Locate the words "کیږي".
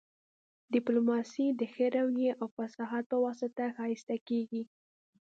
4.27-4.63